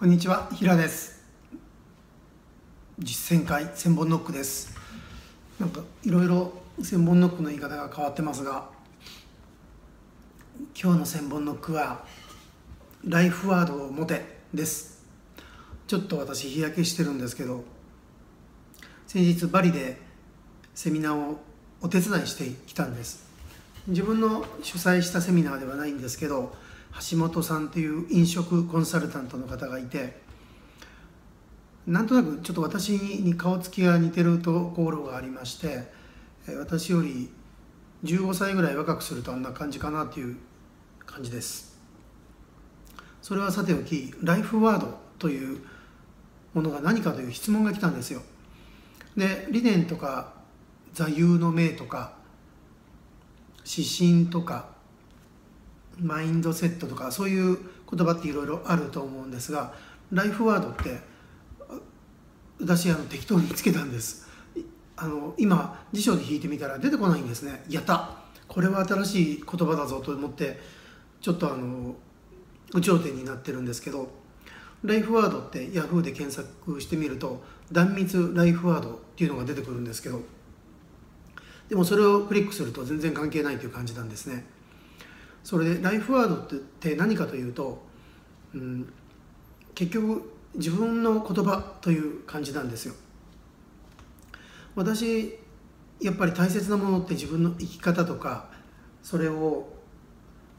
[0.00, 1.22] こんにちは平です。
[2.98, 4.74] 実践会千本ノックです。
[5.58, 8.70] なんかいろいろ千本ノックの言い方が変わってますが
[10.74, 12.06] 今日の千本ノックは
[13.04, 15.04] ライフワードを持てです。
[15.86, 17.62] ちょっと私日焼けしてるんですけど
[19.06, 19.98] 先日バリで
[20.74, 21.38] セミナーを
[21.82, 23.28] お手伝いしてきたんです。
[23.86, 26.54] 自分の主催したセミナーではないんですけど
[27.10, 30.20] 橋本さんという飲食コンサルタントの方がいて
[31.86, 35.90] なんとなくちょっと私に顔つきが似てるところがありまして
[36.58, 37.30] 私より
[38.04, 40.36] 15歳ぐらい若くするとあんな感じかなっていう
[41.06, 41.78] 感じです。
[43.20, 45.60] それはさておきライフワードという
[46.54, 48.22] ものが何かという質問が来たんですよ。
[49.16, 50.32] で理念とか
[50.92, 52.14] 座右の銘とか
[53.64, 54.68] 指針とか
[56.02, 57.58] マインドセットとかそういう
[57.90, 59.74] 言葉っていろいろあると思うんですが
[60.12, 60.98] ライフワードって
[62.60, 64.28] 私あの適当につけたんです。
[64.96, 67.64] あの今辞書で引いてみたら出てこないんですね。
[67.68, 68.20] やった。
[68.46, 70.60] これは新しい言葉だぞと思って
[71.20, 71.94] ちょっとあの
[72.74, 74.10] 有頂天になってるんですけど
[74.82, 80.20] ライフワードって Yahoo で検索してみると断密ライフワードっていうのが出てくるんですけど
[81.68, 84.44] でもそれをクリックすると全然関係ないという感じなんですね。
[85.42, 87.82] それでライフワードって何かというと、
[88.54, 88.92] うん、
[89.74, 92.94] 結局自分の言葉という感じなんですよ。
[94.74, 95.38] 私
[96.00, 98.48] やっぱり大切なものって自分の生き方とか
[99.02, 99.68] それを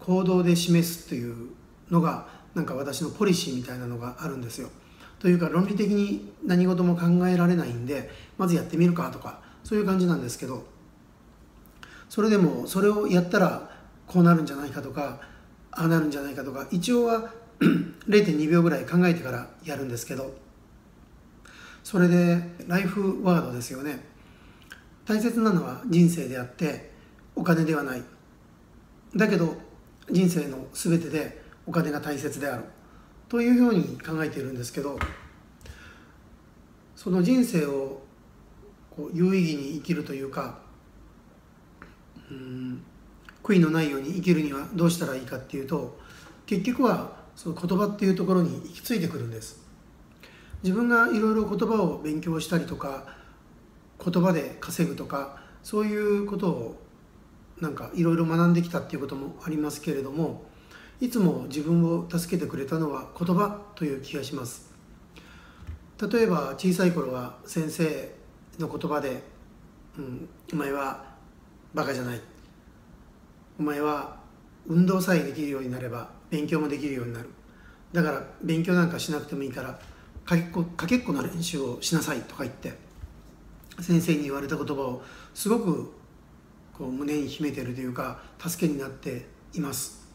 [0.00, 1.50] 行動で示すという
[1.90, 4.70] のがなんか私のポリシーみたいなのがあるんですよ。
[5.18, 10.64] というか論理的に何事も考えられないんでまずやってみるかとかそういう感じなんですけど
[12.08, 13.75] それでもそれをやったら
[14.06, 15.20] こうなるんじゃないかとか
[15.70, 17.32] ああなるんじゃないかとか一応は
[18.08, 20.34] 0.2秒ぐらい考えてからやるんですけど
[21.82, 24.04] それでライフワードですよね。
[25.04, 26.90] 大切なのは人生であって
[27.36, 28.02] お金ではない。
[29.14, 29.56] だけど
[30.10, 32.64] 人生の全てでお金が大切である。
[33.28, 34.98] というふうに考えているんですけど
[36.96, 38.02] その人生を
[38.90, 40.58] こう有意義に生きるというか
[42.30, 42.82] うん
[43.46, 45.96] 悔いのないように生きるにはどうしたらいいかっていうと
[46.46, 49.64] 結局はその言葉っていうところに行き着いてくるんです。
[50.62, 53.06] 自分がいろいろ言葉を勉強したりとか
[54.04, 56.82] 言葉で稼ぐとかそういうことを
[57.60, 60.44] なんかいろいろ学んできたっていうこともありますけれども
[61.00, 64.74] いつも自分を助けてくれたのは言葉という気がします。
[66.10, 68.12] 例えば小さい頃は先生
[68.58, 69.22] の言葉で
[69.96, 71.04] 「うん、お前は
[71.74, 72.20] バカじゃない」
[73.58, 74.16] お前は
[74.66, 77.28] 運動さえできるようになれば勉強もできるようになる
[77.92, 79.78] だから勉強なんかしなくてもいいから
[80.24, 82.74] かけっこかけっこの練習をしなさいとか言って
[83.80, 85.02] 先生に言われた言葉を
[85.34, 85.92] すごく
[86.76, 90.06] こう胸に秘めてるというか助けになっています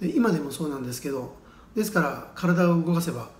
[0.00, 1.34] で今でもそうなんですけど
[1.74, 3.30] ですから体を動かせば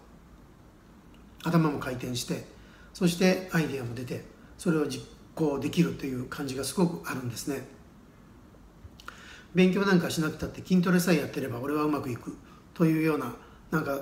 [1.44, 2.46] 頭も回転して
[2.94, 4.24] そしてアイデアも出て
[4.56, 7.66] それを実行できるという感じがすごくあるんですね。
[9.54, 12.36] 勉強なんかしなくたって筋トレさえやってれば俺はうまくいく。
[12.74, 13.34] というような
[13.70, 14.00] なんか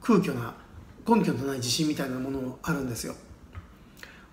[0.00, 0.54] 空虚な
[1.06, 3.14] 根拠のない自信みたいなものもあるんですよ。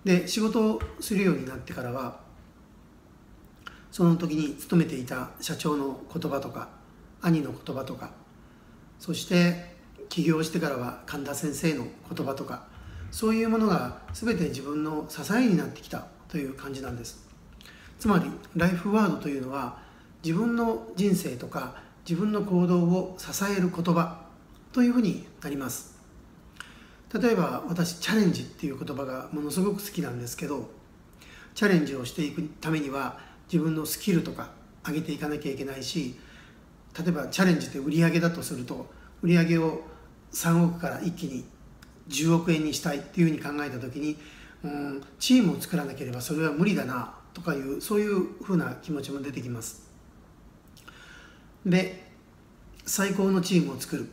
[0.04, 2.20] で仕事をするようになってからは
[3.90, 6.68] その時に勤めていた社長の言葉とか
[7.20, 8.10] 兄の言葉とか
[8.98, 9.76] そして
[10.08, 12.66] 起業してからは神田先生の言葉とか
[13.10, 17.26] そういうものが全て自分の支えになってきたという感じなんです。
[17.98, 19.78] つまりライフワードというのは
[20.24, 21.76] 自分の人生とか
[22.08, 24.22] 自分の行動を支える言葉
[24.72, 25.98] というふうになります。
[27.12, 30.68] 例えば私チャレンジっていう言葉がものすごく好きなんですけど
[31.54, 33.18] チャレンジをしていくためには
[33.50, 34.50] 自分のスキルとか
[34.86, 36.18] 上げていかなきゃいけないし
[36.98, 38.86] 例えばチャレンジって売り上げだとすると
[39.22, 39.80] 売り上げを
[40.32, 41.44] 3億から一気に
[42.08, 44.18] 10億円にしたいっていうふうに考えた時に
[44.62, 49.87] うんチームを作らなければそれは無理だなとかいうそういうふうな気持ちも出てきます。
[51.64, 52.04] で
[52.84, 54.08] 最高のチームを作る。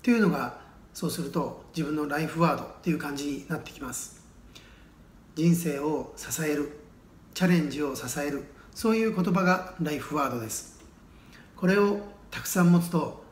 [0.00, 0.58] っていうのが
[0.94, 4.20] そうすると自分のライフワードっていう感じになってきます。
[5.34, 6.78] 人生を支える。
[7.32, 8.44] チャレンジを支える。
[8.74, 10.80] そういう言葉がライフワードです。
[11.56, 12.00] これを
[12.30, 13.22] たくさん持つと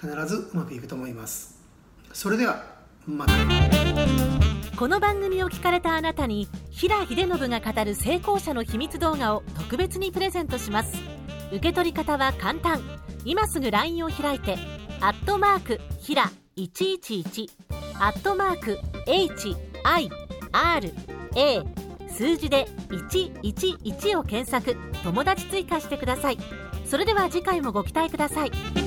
[0.00, 1.60] 必ずうまくいくと思います。
[2.12, 2.64] それでは
[3.06, 3.32] また。
[4.76, 11.13] この番組を聞かれたあなたに平秀信が語る成功者の秘密動画を特別にプレゼントします。
[11.54, 12.80] 受け取り方は簡単。
[13.24, 14.58] 今すぐ LINE を開いて
[15.00, 17.48] 「アットマークひら111」
[18.00, 20.10] アットマーク HIRA
[22.08, 24.76] 数字で111を検索。
[25.02, 26.38] 友達追加してください。
[26.86, 28.83] それでは次回もご期待ください。